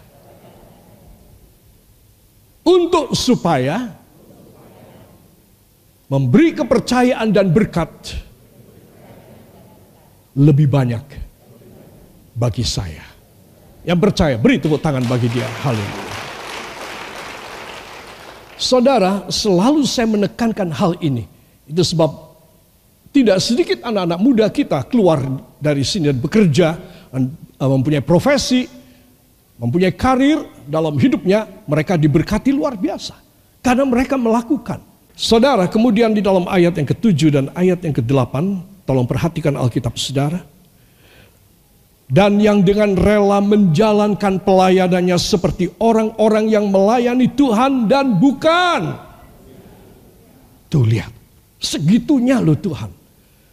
Untuk 2.70 3.18
supaya 3.18 3.90
memberi 6.06 6.54
kepercayaan 6.54 7.34
dan 7.34 7.50
berkat 7.50 7.90
lebih 10.38 10.70
banyak 10.70 11.02
bagi 12.38 12.62
saya. 12.62 13.02
Yang 13.82 14.00
percaya, 14.06 14.36
beri 14.38 14.62
tepuk 14.62 14.78
tangan 14.78 15.02
bagi 15.10 15.34
dia. 15.34 15.50
Haleluya. 15.66 16.08
Saudara, 18.60 19.26
selalu 19.32 19.88
saya 19.88 20.06
menekankan 20.12 20.70
hal 20.76 21.00
ini. 21.00 21.24
Itu 21.64 21.82
sebab 21.82 22.12
tidak 23.10 23.40
sedikit 23.40 23.82
anak-anak 23.82 24.20
muda 24.20 24.46
kita 24.52 24.84
keluar 24.86 25.24
dari 25.58 25.82
sini 25.82 26.12
dan 26.12 26.20
bekerja, 26.20 26.68
eh, 27.16 27.26
mempunyai 27.66 28.04
profesi, 28.04 28.68
mempunyai 29.60 29.92
karir 29.94 30.40
dalam 30.66 30.96
hidupnya, 30.96 31.46
mereka 31.68 32.00
diberkati 32.00 32.56
luar 32.56 32.80
biasa. 32.80 33.20
Karena 33.60 33.84
mereka 33.84 34.16
melakukan. 34.16 34.80
Saudara, 35.20 35.68
kemudian 35.68 36.16
di 36.16 36.24
dalam 36.24 36.48
ayat 36.48 36.80
yang 36.80 36.88
ketujuh 36.88 37.30
dan 37.30 37.46
ayat 37.52 37.84
yang 37.84 37.92
kedelapan, 37.92 38.64
tolong 38.88 39.04
perhatikan 39.04 39.60
Alkitab 39.60 40.00
saudara 40.00 40.40
dan 42.10 42.42
yang 42.42 42.66
dengan 42.66 42.98
rela 42.98 43.38
menjalankan 43.38 44.42
pelayanannya 44.42 45.14
seperti 45.22 45.70
orang-orang 45.78 46.50
yang 46.50 46.66
melayani 46.74 47.30
Tuhan 47.30 47.86
dan 47.86 48.18
bukan. 48.18 48.98
Tuh 50.74 50.86
lihat, 50.90 51.14
segitunya 51.62 52.42
loh 52.42 52.58
Tuhan. 52.58 52.90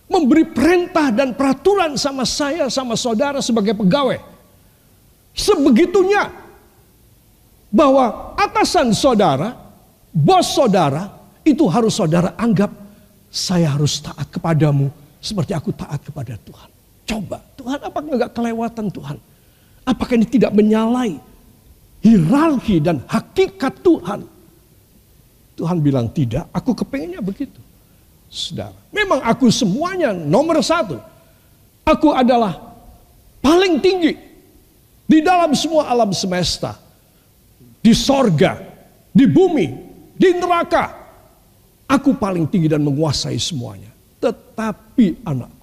Memberi 0.08 0.48
perintah 0.48 1.12
dan 1.12 1.36
peraturan 1.36 2.00
sama 2.00 2.24
saya, 2.24 2.72
sama 2.72 2.96
saudara 2.96 3.44
sebagai 3.44 3.76
pegawai. 3.76 4.35
Sebegitunya. 5.36 6.32
Bahwa 7.68 8.32
atasan 8.40 8.96
saudara, 8.96 9.52
bos 10.08 10.56
saudara, 10.56 11.12
itu 11.44 11.68
harus 11.68 11.92
saudara 11.92 12.32
anggap 12.40 12.72
saya 13.28 13.76
harus 13.76 14.00
taat 14.00 14.32
kepadamu 14.32 14.88
seperti 15.20 15.52
aku 15.52 15.76
taat 15.76 16.00
kepada 16.00 16.40
Tuhan. 16.40 16.70
Coba, 17.06 17.38
Tuhan 17.54 17.78
apakah 17.84 18.10
nggak 18.16 18.32
kelewatan 18.32 18.86
Tuhan? 18.88 19.16
Apakah 19.86 20.14
ini 20.18 20.26
tidak 20.26 20.50
menyalai 20.56 21.20
hierarki 22.00 22.80
dan 22.80 23.04
hakikat 23.06 23.76
Tuhan? 23.84 24.24
Tuhan 25.54 25.76
bilang 25.84 26.08
tidak, 26.10 26.48
aku 26.50 26.72
kepengennya 26.72 27.20
begitu. 27.20 27.60
Saudara, 28.26 28.74
memang 28.90 29.22
aku 29.22 29.52
semuanya 29.52 30.10
nomor 30.10 30.58
satu. 30.64 30.98
Aku 31.86 32.10
adalah 32.10 32.58
paling 33.38 33.78
tinggi 33.78 34.25
di 35.06 35.22
dalam 35.22 35.54
semua 35.54 35.86
alam 35.88 36.10
semesta. 36.12 36.76
Di 37.80 37.94
sorga, 37.94 38.58
di 39.14 39.30
bumi, 39.30 39.66
di 40.18 40.34
neraka. 40.34 41.06
Aku 41.86 42.18
paling 42.18 42.50
tinggi 42.50 42.66
dan 42.66 42.82
menguasai 42.82 43.38
semuanya. 43.38 43.94
Tetapi 44.18 45.22
anak 45.22 45.56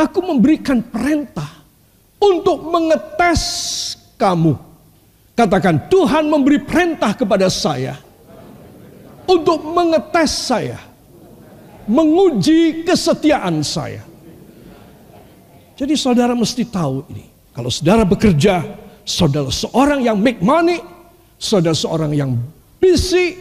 Aku 0.00 0.22
memberikan 0.22 0.80
perintah 0.80 1.60
untuk 2.16 2.62
mengetes 2.70 3.42
kamu. 4.14 4.54
Katakan, 5.34 5.88
Tuhan 5.88 6.28
memberi 6.28 6.60
perintah 6.60 7.16
kepada 7.16 7.48
saya 7.48 7.96
untuk 9.24 9.60
mengetes 9.64 10.30
saya, 10.30 10.78
menguji 11.88 12.84
kesetiaan 12.84 13.64
saya. 13.64 14.04
Jadi 15.74 15.96
saudara 15.96 16.36
mesti 16.36 16.64
tahu 16.68 17.08
ini. 17.08 17.29
Kalau 17.60 17.68
saudara 17.68 18.08
bekerja, 18.08 18.64
saudara 19.04 19.52
seorang 19.52 20.00
yang 20.00 20.16
make 20.16 20.40
money, 20.40 20.80
saudara 21.36 21.76
seorang 21.76 22.08
yang 22.16 22.40
busy, 22.80 23.36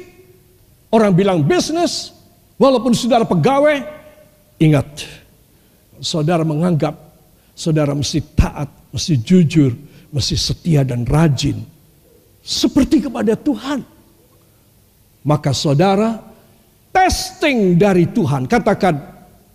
orang 0.91 1.15
bilang 1.15 1.39
bisnis, 1.39 2.11
walaupun 2.59 2.91
saudara 2.91 3.23
pegawai, 3.23 3.79
ingat, 4.59 5.07
saudara 6.03 6.43
menganggap 6.43 6.99
saudara 7.55 7.95
mesti 7.95 8.19
taat, 8.35 8.67
mesti 8.91 9.23
jujur, 9.23 9.71
mesti 10.11 10.35
setia 10.35 10.83
dan 10.83 11.07
rajin. 11.07 11.63
Seperti 12.43 13.07
kepada 13.07 13.39
Tuhan. 13.39 13.87
Maka 15.23 15.55
saudara 15.55 16.19
testing 16.91 17.79
dari 17.79 18.11
Tuhan. 18.11 18.51
Katakan 18.51 18.99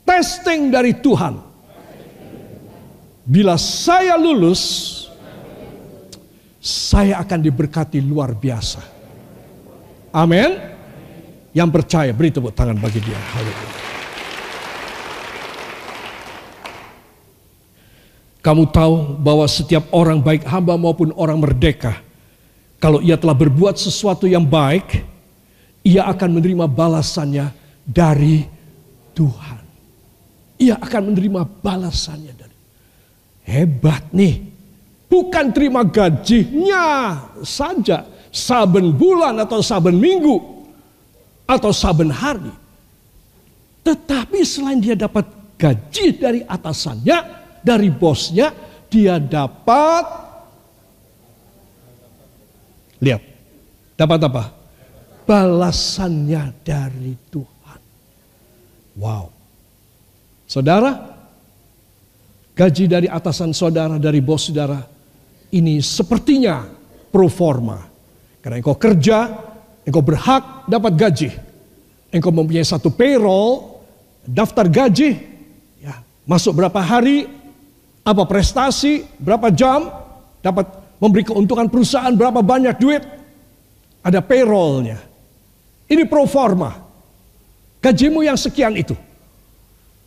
testing 0.09 0.73
dari 0.73 0.97
Tuhan. 0.97 1.53
Bila 3.25 3.57
saya 3.57 4.21
lulus, 4.21 4.93
saya 6.61 7.17
akan 7.25 7.41
diberkati 7.41 7.97
luar 8.05 8.37
biasa. 8.37 8.85
Amin. 10.13 10.61
Yang 11.57 11.71
percaya 11.73 12.13
beri 12.13 12.29
tepuk 12.29 12.53
tangan 12.53 12.77
bagi 12.77 13.01
dia. 13.01 13.17
Haleluya. 13.17 13.73
Kamu 18.45 18.69
tahu 18.69 19.17
bahwa 19.25 19.49
setiap 19.49 19.89
orang 19.89 20.21
baik 20.21 20.45
hamba 20.45 20.77
maupun 20.77 21.09
orang 21.17 21.41
merdeka, 21.41 21.97
kalau 22.77 23.01
ia 23.01 23.17
telah 23.17 23.33
berbuat 23.33 23.81
sesuatu 23.81 24.29
yang 24.29 24.45
baik, 24.45 25.01
ia 25.81 26.05
akan 26.05 26.37
menerima 26.37 26.69
balasannya 26.69 27.49
dari 27.89 28.45
Tuhan. 29.17 29.65
Ia 30.61 30.77
akan 30.77 31.03
menerima 31.09 31.41
balasannya 31.65 32.37
dari 32.37 32.54
Hebat 33.45 34.11
nih. 34.11 34.41
Bukan 35.07 35.55
terima 35.55 35.87
gajinya 35.87 37.15
saja 37.47 38.03
saben 38.35 38.91
bulan 38.91 39.39
atau 39.39 39.63
saben 39.63 39.95
minggu 39.95 40.43
atau 41.47 41.71
saben 41.71 42.11
hari. 42.11 42.51
Tetapi 43.85 44.41
selain 44.43 44.81
dia 44.81 44.97
dapat 44.99 45.29
gaji 45.61 46.19
dari 46.19 46.41
atasannya, 46.43 47.19
dari 47.63 47.93
bosnya, 47.93 48.51
dia 48.89 49.21
dapat 49.23 50.05
lihat 52.99 53.23
dapat 53.95 54.19
apa? 54.25 54.45
Balasannya 55.25 56.43
dari 56.67 57.15
Tuhan. 57.31 57.81
Wow. 58.99 59.31
Saudara, 60.45 61.14
gaji 62.55 62.85
dari 62.87 63.09
atasan 63.11 63.51
saudara, 63.51 63.99
dari 63.99 64.23
bos 64.23 64.49
saudara, 64.49 64.79
ini 65.51 65.83
sepertinya 65.83 66.65
pro 67.11 67.27
forma. 67.27 67.83
Karena 68.39 68.63
engkau 68.63 68.79
kerja, 68.79 69.31
engkau 69.83 70.03
berhak 70.03 70.67
dapat 70.71 70.93
gaji. 70.95 71.31
Engkau 72.15 72.31
mempunyai 72.31 72.63
satu 72.63 72.95
payroll, 72.95 73.83
daftar 74.23 74.71
gaji, 74.71 75.19
ya, 75.83 75.99
masuk 76.25 76.55
berapa 76.63 76.79
hari, 76.79 77.27
apa 78.07 78.23
prestasi, 78.23 79.03
berapa 79.19 79.51
jam, 79.51 79.91
dapat 80.39 80.71
memberi 81.03 81.27
keuntungan 81.27 81.67
perusahaan, 81.67 82.15
berapa 82.15 82.39
banyak 82.39 82.77
duit, 82.79 83.03
ada 84.05 84.21
payrollnya. 84.23 85.01
Ini 85.91 86.05
pro 86.07 86.25
forma. 86.29 86.71
Gajimu 87.81 88.25
yang 88.25 88.37
sekian 88.41 88.73
itu. 88.77 88.97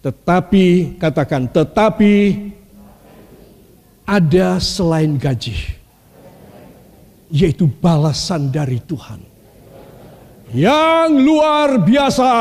Tetapi, 0.02 0.98
katakan, 1.02 1.50
tetapi 1.50 2.14
ada 4.08 4.62
selain 4.62 5.18
gaji. 5.20 5.76
Yaitu 7.28 7.68
balasan 7.68 8.48
dari 8.48 8.80
Tuhan. 8.80 9.20
Yang 10.56 11.12
luar 11.20 11.70
biasa. 11.84 12.32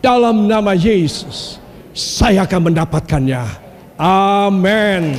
Dalam 0.00 0.48
nama 0.48 0.72
Yesus. 0.72 1.60
Saya 1.92 2.48
akan 2.48 2.72
mendapatkannya 2.72 3.62
Amin. 4.02 5.14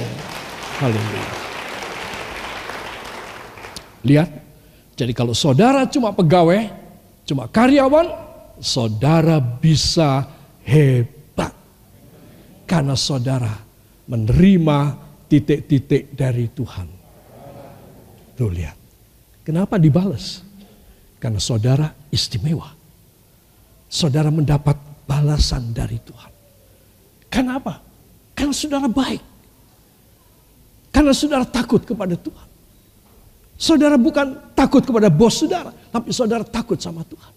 Haleluya. 0.81 1.31
Lihat, 4.03 4.29
jadi 4.99 5.15
kalau 5.15 5.31
saudara 5.31 5.87
cuma 5.87 6.11
pegawai, 6.11 6.67
cuma 7.23 7.47
karyawan, 7.47 8.11
saudara 8.59 9.39
bisa 9.39 10.27
hebat. 10.65 11.53
Karena 12.63 12.95
saudara 12.97 13.53
menerima 14.07 14.79
titik-titik 15.27 16.15
dari 16.15 16.49
Tuhan. 16.51 16.87
Tuh 18.33 18.49
lihat. 18.49 18.77
Kenapa 19.43 19.75
dibalas? 19.77 20.41
Karena 21.19 21.39
saudara 21.39 21.91
istimewa. 22.09 22.71
Saudara 23.87 24.33
mendapat 24.33 24.75
balasan 25.05 25.75
dari 25.75 25.99
Tuhan. 26.01 26.31
Kenapa? 27.29 27.83
Karena 28.33 28.53
saudara 28.55 28.87
baik. 28.89 29.21
Karena 30.93 31.13
saudara 31.13 31.45
takut 31.45 31.81
kepada 31.81 32.17
Tuhan. 32.17 32.47
Saudara 33.57 33.95
bukan 33.95 34.53
takut 34.57 34.81
kepada 34.81 35.07
bos 35.13 35.39
saudara, 35.39 35.71
tapi 35.93 36.09
saudara 36.09 36.41
takut 36.41 36.77
sama 36.81 37.05
Tuhan. 37.05 37.33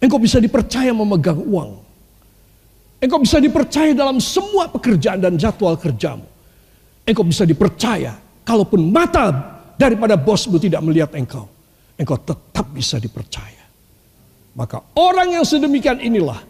Engkau 0.00 0.16
bisa 0.16 0.40
dipercaya 0.40 0.94
memegang 0.94 1.38
uang. 1.44 1.89
Engkau 3.00 3.24
bisa 3.24 3.40
dipercaya 3.40 3.96
dalam 3.96 4.20
semua 4.20 4.68
pekerjaan 4.68 5.24
dan 5.24 5.40
jadwal 5.40 5.80
kerjamu. 5.80 6.24
Engkau 7.08 7.24
bisa 7.24 7.48
dipercaya, 7.48 8.12
kalaupun 8.44 8.92
mata 8.92 9.32
daripada 9.80 10.20
bosmu 10.20 10.60
tidak 10.60 10.84
melihat 10.84 11.16
engkau, 11.16 11.48
engkau 11.96 12.20
tetap 12.20 12.68
bisa 12.76 13.00
dipercaya. 13.00 13.64
Maka 14.52 14.84
orang 15.00 15.40
yang 15.40 15.44
sedemikian 15.48 15.96
inilah 16.04 16.44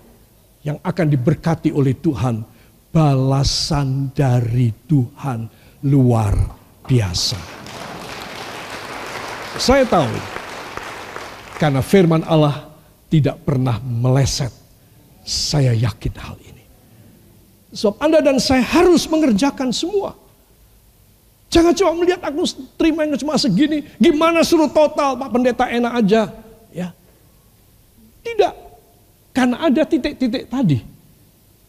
yang 0.66 0.82
akan 0.82 1.06
diberkati 1.06 1.70
oleh 1.70 1.94
Tuhan. 1.96 2.58
Balasan 2.90 4.10
dari 4.10 4.74
Tuhan 4.90 5.46
luar 5.86 6.34
biasa. 6.90 7.38
Saya 9.54 9.86
tahu 9.86 10.10
karena 11.54 11.78
firman 11.78 12.26
Allah 12.26 12.66
tidak 13.06 13.46
pernah 13.46 13.78
meleset. 13.78 14.50
Saya 15.22 15.70
yakin 15.70 16.14
hal. 16.18 16.39
Sebab 17.70 18.02
Anda 18.02 18.18
dan 18.18 18.42
saya 18.42 18.66
harus 18.66 19.06
mengerjakan 19.06 19.70
semua. 19.70 20.18
Jangan 21.50 21.74
cuma 21.74 21.92
melihat 21.98 22.22
aku 22.22 22.46
terima 22.78 23.06
yang 23.06 23.18
cuma 23.18 23.34
segini. 23.34 23.82
Gimana 23.98 24.46
suruh 24.46 24.70
total 24.70 25.18
Pak 25.18 25.30
Pendeta 25.34 25.66
enak 25.66 25.92
aja. 26.02 26.30
Ya. 26.70 26.94
Tidak. 28.22 28.54
Karena 29.34 29.56
ada 29.66 29.82
titik-titik 29.82 30.46
tadi. 30.46 30.78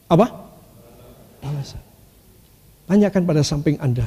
Apa? 0.09 0.29
Balasan. 1.41 1.81
Tanyakan 2.85 3.23
pada 3.25 3.41
samping 3.41 3.77
Anda. 3.81 4.05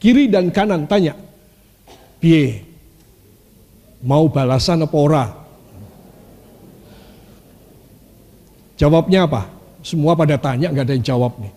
Kiri 0.00 0.28
dan 0.28 0.52
kanan 0.52 0.84
tanya. 0.88 1.16
Pie. 2.20 2.64
Mau 4.00 4.28
balasan 4.32 4.84
apa 4.84 4.96
ora? 4.96 5.24
Jawabnya 8.80 9.28
apa? 9.28 9.59
Semua 9.80 10.12
pada 10.12 10.36
tanya 10.36 10.68
nggak 10.68 10.84
ada 10.84 10.94
yang 10.96 11.06
jawab 11.06 11.32
nih. 11.40 11.52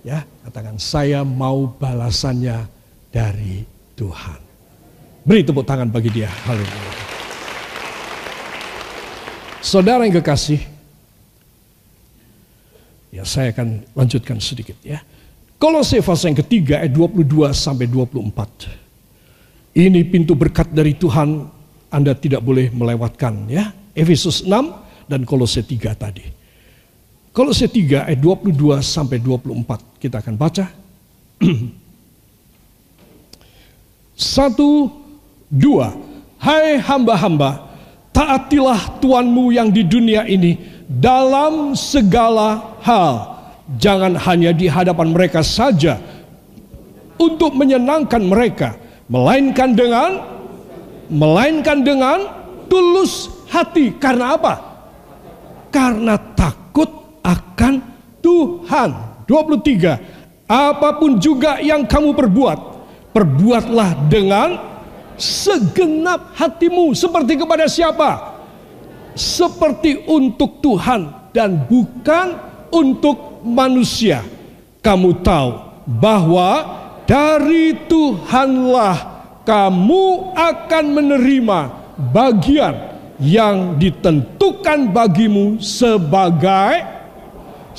Ya, 0.00 0.24
katakan 0.48 0.80
saya 0.80 1.20
mau 1.22 1.68
balasannya 1.76 2.64
dari 3.12 3.68
Tuhan. 4.00 4.40
Beri 5.28 5.44
tepuk 5.44 5.68
tangan 5.68 5.92
bagi 5.92 6.08
dia. 6.08 6.32
Haleluya. 6.48 6.92
Saudara 9.60 10.08
yang 10.08 10.16
kekasih, 10.16 10.56
ya 13.12 13.28
saya 13.28 13.52
akan 13.52 13.84
lanjutkan 13.92 14.40
sedikit 14.40 14.80
ya. 14.80 15.04
Kolose 15.60 16.00
pasal 16.00 16.32
yang 16.32 16.40
ketiga 16.40 16.80
ayat 16.80 16.96
22 16.96 17.52
sampai 17.52 17.84
24. 17.84 19.76
Ini 19.76 20.00
pintu 20.08 20.32
berkat 20.32 20.72
dari 20.72 20.96
Tuhan 20.96 21.44
Anda 21.92 22.16
tidak 22.16 22.40
boleh 22.40 22.72
melewatkan 22.72 23.52
ya. 23.52 23.68
Efesus 23.92 24.48
6 24.48 25.12
dan 25.12 25.28
Kolose 25.28 25.60
3 25.60 25.92
tadi. 25.92 26.39
Kolose 27.30 27.70
3 27.70 28.10
ayat 28.10 28.18
22 28.18 28.82
sampai 28.82 29.22
24 29.22 30.02
kita 30.02 30.18
akan 30.18 30.34
baca. 30.34 30.66
Satu, 34.18 34.90
dua. 35.46 35.94
Hai 36.42 36.82
hamba-hamba, 36.82 37.70
taatilah 38.10 38.98
Tuanmu 38.98 39.54
yang 39.54 39.70
di 39.70 39.86
dunia 39.86 40.26
ini 40.26 40.58
dalam 40.90 41.78
segala 41.78 42.80
hal. 42.82 43.38
Jangan 43.78 44.18
hanya 44.26 44.50
di 44.50 44.66
hadapan 44.66 45.14
mereka 45.14 45.46
saja 45.46 46.02
untuk 47.14 47.54
menyenangkan 47.54 48.26
mereka, 48.26 48.74
melainkan 49.06 49.78
dengan 49.78 50.18
melainkan 51.06 51.86
dengan 51.86 52.18
tulus 52.66 53.30
hati. 53.46 53.94
Karena 54.02 54.34
apa? 54.34 54.54
Karena 55.70 56.18
takut 56.18 56.60
Tuhan. 58.30 58.90
23. 59.26 60.46
Apa 60.50 60.98
pun 60.98 61.18
juga 61.18 61.62
yang 61.62 61.86
kamu 61.86 62.14
perbuat, 62.14 62.58
perbuatlah 63.14 64.10
dengan 64.10 64.58
segenap 65.14 66.34
hatimu 66.34 66.90
seperti 66.94 67.38
kepada 67.38 67.70
siapa? 67.70 68.38
Seperti 69.14 70.06
untuk 70.10 70.58
Tuhan 70.58 71.30
dan 71.30 71.66
bukan 71.70 72.34
untuk 72.74 73.42
manusia. 73.46 74.26
Kamu 74.82 75.22
tahu 75.22 75.50
bahwa 75.86 76.50
dari 77.06 77.74
Tuhanlah 77.86 78.96
kamu 79.46 80.34
akan 80.34 80.84
menerima 80.90 81.58
bagian 82.10 82.74
yang 83.22 83.78
ditentukan 83.78 84.90
bagimu 84.90 85.62
sebagai 85.62 86.99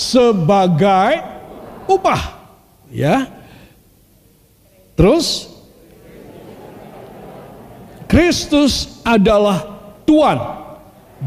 sebagai 0.02 1.22
upah 1.86 2.42
ya 2.90 3.30
terus 4.98 5.52
Kristus 8.12 9.00
adalah 9.08 9.64
Tuhan 10.04 10.36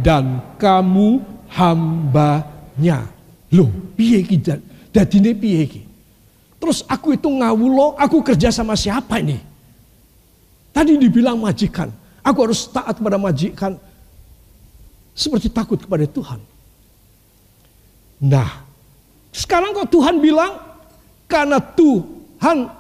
dan 0.05 0.45
kamu 0.61 1.25
hambanya. 1.49 3.09
Loh, 3.49 3.73
piye 3.97 4.21
iki 4.21 4.37
dadine 4.93 5.33
piye 5.33 5.65
iki? 5.65 5.83
Terus 6.61 6.85
aku 6.85 7.17
itu 7.17 7.25
ngawulo, 7.31 7.97
aku 7.97 8.21
kerja 8.21 8.53
sama 8.53 8.77
siapa 8.77 9.17
ini? 9.21 9.41
Tadi 10.77 11.01
dibilang 11.01 11.41
majikan, 11.41 11.89
aku 12.21 12.39
harus 12.51 12.69
taat 12.69 13.01
kepada 13.01 13.17
majikan 13.17 13.81
seperti 15.17 15.49
takut 15.49 15.81
kepada 15.81 16.05
Tuhan. 16.05 16.41
Nah, 18.25 18.64
sekarang 19.35 19.75
kok 19.75 19.91
Tuhan 19.91 20.23
bilang 20.23 20.63
karena 21.27 21.59
Tuhan 21.59 22.71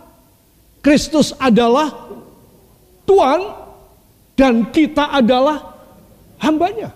Kristus 0.78 1.34
adalah 1.34 1.90
Tuhan 3.02 3.40
dan 4.38 4.70
kita 4.70 5.10
adalah 5.10 5.74
hambanya. 6.38 6.94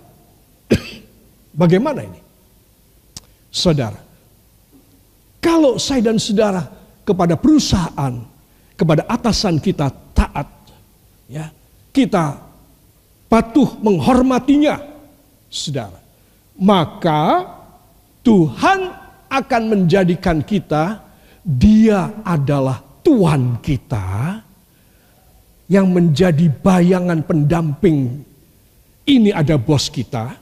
Bagaimana 1.60 2.06
ini? 2.06 2.20
Saudara, 3.48 3.96
kalau 5.40 5.80
saya 5.80 6.12
dan 6.12 6.20
saudara 6.20 6.68
kepada 7.02 7.34
perusahaan, 7.34 8.12
kepada 8.76 9.08
atasan 9.08 9.56
kita 9.56 9.88
taat, 10.12 10.46
ya, 11.26 11.48
kita 11.90 12.36
patuh 13.26 13.80
menghormatinya, 13.80 14.76
saudara, 15.48 15.96
maka 16.60 17.48
Tuhan 18.20 19.07
akan 19.28 19.62
menjadikan 19.68 20.40
kita, 20.42 21.04
Dia 21.44 22.12
adalah 22.24 22.80
Tuhan 23.04 23.60
kita, 23.64 24.40
yang 25.68 25.92
menjadi 25.92 26.48
bayangan 26.48 27.20
pendamping. 27.22 28.24
Ini 29.08 29.32
ada 29.32 29.56
bos 29.56 29.88
kita, 29.88 30.36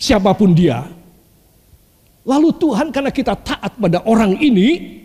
siapa 0.00 0.32
pun 0.36 0.52
dia. 0.52 0.84
Lalu 2.24 2.56
Tuhan 2.56 2.88
karena 2.88 3.12
kita 3.12 3.36
taat 3.36 3.76
pada 3.76 4.00
orang 4.08 4.40
ini, 4.40 5.00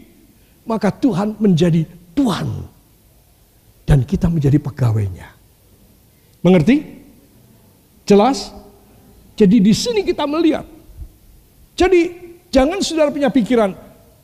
maka 0.63 0.91
Tuhan 0.91 1.35
menjadi 1.39 1.83
Tuhan. 2.15 2.47
Dan 3.83 4.07
kita 4.07 4.31
menjadi 4.31 4.59
pegawainya. 4.59 5.27
Mengerti? 6.39 6.83
Jelas? 8.07 8.53
Jadi 9.35 9.59
di 9.59 9.73
sini 9.75 10.05
kita 10.05 10.23
melihat. 10.29 10.63
Jadi 11.75 12.28
jangan 12.49 12.81
saudara 12.81 13.09
punya 13.13 13.29
pikiran, 13.29 13.71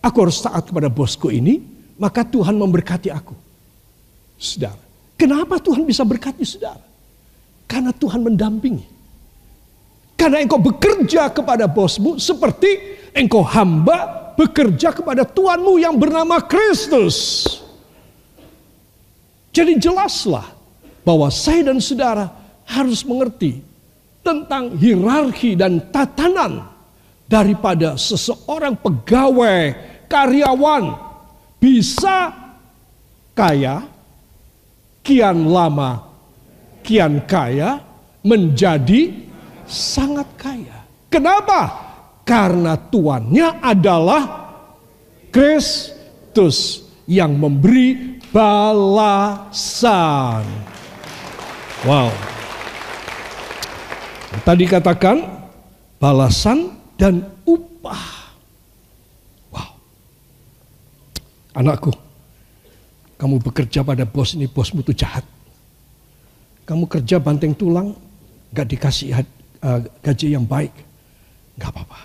aku 0.01 0.17
harus 0.25 0.41
taat 0.41 0.67
kepada 0.69 0.89
bosku 0.91 1.33
ini, 1.33 1.61
maka 1.97 2.21
Tuhan 2.25 2.57
memberkati 2.57 3.09
aku. 3.09 3.33
Saudara, 4.35 4.85
Kenapa 5.15 5.63
Tuhan 5.63 5.87
bisa 5.87 6.03
berkati 6.03 6.43
saudara? 6.43 6.83
Karena 7.65 7.95
Tuhan 7.95 8.19
mendampingi. 8.19 8.83
Karena 10.15 10.43
engkau 10.43 10.59
bekerja 10.59 11.31
kepada 11.31 11.67
bosmu 11.67 12.19
seperti 12.19 12.99
engkau 13.15 13.43
hamba 13.43 14.31
bekerja 14.35 14.91
kepada 14.91 15.23
Tuhanmu 15.23 15.79
yang 15.79 15.95
bernama 15.95 16.39
Kristus. 16.43 17.47
Jadi 19.55 19.79
jelaslah 19.79 20.51
bahwa 21.07 21.31
saya 21.31 21.71
dan 21.71 21.79
saudara 21.79 22.27
harus 22.67 23.07
mengerti 23.07 23.63
tentang 24.19 24.75
hierarki 24.75 25.55
dan 25.55 25.79
tatanan 25.95 26.74
daripada 27.25 27.97
seseorang 27.97 28.77
pegawai, 28.77 29.73
karyawan 30.05 30.93
bisa 31.57 32.31
kaya 33.33 33.85
kian 35.01 35.49
lama 35.49 36.05
kian 36.85 37.21
kaya 37.25 37.81
menjadi 38.21 39.13
sangat 39.65 40.29
kaya. 40.37 40.85
Kenapa? 41.09 41.85
karena 42.25 42.73
tuannya 42.75 43.61
adalah 43.61 44.49
Kristus 45.29 46.81
yang 47.05 47.37
memberi 47.37 48.17
balasan. 48.33 49.61
Wow. 51.85 52.09
Tadi 54.41 54.65
katakan 54.65 55.21
balasan 56.01 56.74
dan 56.95 57.23
upah. 57.43 58.03
Wow. 59.51 59.69
Anakku, 61.55 61.91
kamu 63.19 63.39
bekerja 63.43 63.83
pada 63.83 64.03
bos 64.07 64.35
ini, 64.35 64.47
bosmu 64.47 64.83
itu 64.83 64.95
jahat. 64.95 65.23
Kamu 66.65 66.89
kerja 66.89 67.21
banting 67.21 67.53
tulang, 67.53 67.93
gak 68.51 68.67
dikasih 68.71 69.21
uh, 69.61 69.79
gaji 70.01 70.33
yang 70.33 70.47
baik. 70.47 70.73
Gak 71.55 71.71
apa-apa. 71.71 71.99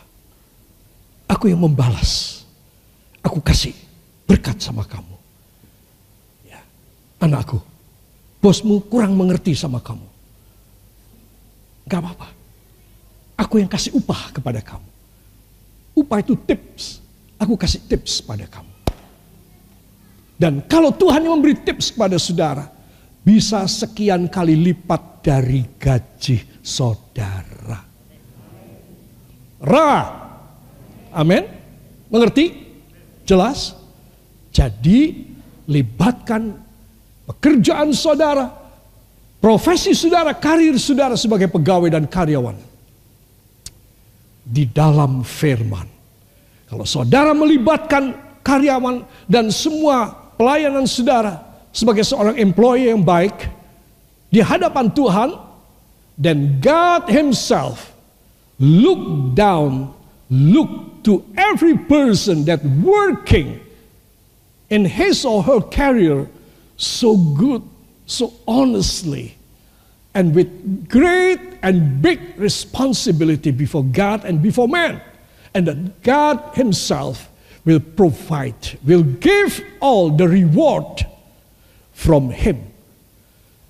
Aku 1.31 1.51
yang 1.51 1.63
membalas. 1.63 2.43
Aku 3.23 3.43
kasih 3.43 3.75
berkat 4.27 4.59
sama 4.63 4.87
kamu. 4.87 5.17
Ya. 6.47 6.61
Anakku, 7.23 7.59
bosmu 8.39 8.83
kurang 8.87 9.15
mengerti 9.19 9.55
sama 9.55 9.83
kamu. 9.83 10.07
Gak 11.91 12.01
apa-apa. 12.03 12.40
Aku 13.41 13.57
yang 13.57 13.73
kasih 13.73 13.97
upah 13.97 14.37
kepada 14.37 14.61
kamu. 14.61 14.85
Upah 15.97 16.21
itu 16.21 16.37
tips. 16.37 17.01
Aku 17.41 17.57
kasih 17.57 17.81
tips 17.89 18.21
pada 18.21 18.45
kamu. 18.45 18.69
Dan 20.37 20.61
kalau 20.69 20.93
Tuhan 20.93 21.25
yang 21.25 21.41
memberi 21.41 21.57
tips 21.57 21.93
kepada 21.93 22.21
saudara, 22.21 22.69
bisa 23.25 23.65
sekian 23.65 24.29
kali 24.29 24.57
lipat 24.57 25.25
dari 25.25 25.65
gaji 25.81 26.61
saudara. 26.61 27.81
Ra. 29.61 29.93
Amin. 31.13 31.45
Mengerti? 32.13 32.57
Jelas? 33.25 33.77
Jadi 34.53 35.29
libatkan 35.69 36.57
pekerjaan 37.29 37.93
saudara, 37.93 38.49
profesi 39.41 39.93
saudara, 39.93 40.33
karir 40.37 40.77
saudara 40.81 41.17
sebagai 41.17 41.49
pegawai 41.53 41.93
dan 41.93 42.05
karyawan. 42.09 42.70
Di 44.51 44.67
dalam 44.67 45.23
firman. 45.23 45.87
Kalau 46.67 46.83
saudara 46.83 47.31
melibatkan 47.31 48.15
karyawan 48.43 49.07
dan 49.31 49.51
semua 49.55 50.11
pelayanan 50.35 50.87
saudara 50.91 51.39
sebagai 51.71 52.03
seorang 52.03 52.35
employee 52.39 52.91
yang 52.91 53.03
baik 53.03 53.47
di 54.31 54.43
hadapan 54.43 54.91
Tuhan 54.91 55.31
dan 56.19 56.59
God 56.63 57.07
himself 57.11 57.95
look 58.59 59.35
down 59.35 59.91
look 60.31 61.03
to 61.03 61.25
every 61.35 61.75
person 61.89 62.47
that 62.47 62.63
working 62.85 63.59
in 64.71 64.87
his 64.87 65.27
or 65.27 65.43
her 65.43 65.59
career 65.59 66.31
so 66.79 67.17
good 67.17 67.65
so 68.07 68.31
honestly 68.47 69.40
and 70.15 70.35
with 70.35 70.89
great 70.89 71.41
and 71.63 72.03
big 72.03 72.21
responsibility 72.37 73.51
before 73.51 73.85
God 73.85 74.25
and 74.25 74.43
before 74.43 74.69
man 74.69 75.01
and 75.55 75.67
that 75.67 76.03
God 76.03 76.55
himself 76.55 77.29
will 77.65 77.81
provide 77.81 78.79
will 78.85 79.03
give 79.03 79.63
all 79.81 80.11
the 80.11 80.27
reward 80.27 81.07
from 81.93 82.31
him. 82.31 82.67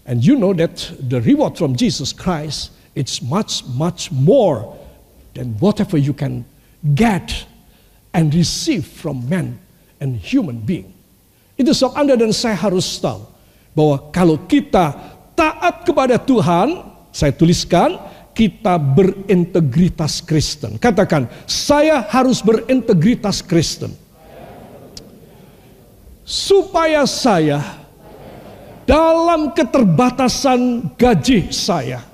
And 0.07 0.25
you 0.25 0.37
know 0.37 0.55
that 0.55 0.91
the 0.99 1.21
reward 1.21 1.59
from 1.59 1.77
Jesus 1.77 2.13
Christ, 2.13 2.71
it's 2.95 3.23
much, 3.23 3.65
much 3.67 4.11
more 4.11 4.77
than 5.35 5.55
whatever 5.59 5.99
you 5.99 6.13
can 6.13 6.45
get 6.95 7.47
and 8.15 8.35
receive 8.35 8.87
from 8.87 9.29
man 9.29 9.59
and 10.01 10.17
human 10.17 10.59
being. 10.61 10.95
Itu 11.59 11.77
sebab 11.77 11.93
Anda 11.95 12.17
dan 12.17 12.33
saya 12.33 12.57
harus 12.57 12.99
tahu 12.99 13.23
bahwa 13.77 14.11
kalau 14.11 14.41
kita 14.49 14.97
taat 15.41 15.89
kepada 15.89 16.21
Tuhan, 16.21 16.85
saya 17.09 17.33
tuliskan, 17.33 17.97
kita 18.37 18.77
berintegritas 18.77 20.21
Kristen. 20.21 20.77
Katakan, 20.77 21.33
saya 21.49 22.05
harus 22.05 22.45
berintegritas 22.45 23.41
Kristen. 23.41 23.97
Supaya 26.29 27.09
saya 27.09 27.59
dalam 28.87 29.51
keterbatasan 29.57 30.93
gaji 30.95 31.51
saya 31.51 32.07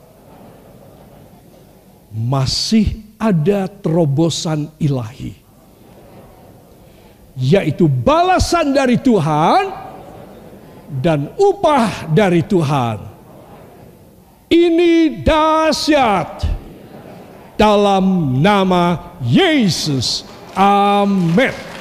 masih 2.17 3.05
ada 3.21 3.69
terobosan 3.69 4.73
ilahi 4.81 5.37
yaitu 7.37 7.85
balasan 7.85 8.73
dari 8.73 8.97
Tuhan 8.97 9.69
dan 11.05 11.29
upah 11.37 12.09
dari 12.09 12.41
Tuhan 12.41 13.16
ini 14.51 15.23
dahsyat 15.23 16.47
dalam 17.59 18.39
nama 18.43 19.17
Yesus. 19.23 20.25
Amin 20.57 21.76